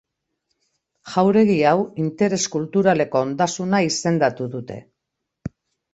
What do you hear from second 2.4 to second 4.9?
kulturaleko ondasuna izendatu dute.